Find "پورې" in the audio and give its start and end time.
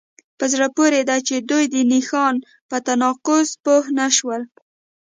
0.77-1.01